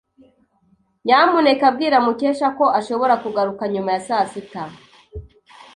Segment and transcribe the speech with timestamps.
[1.05, 4.63] Nyamuneka bwira Mukesha ko ashobora kugaruka nyuma ya sasita.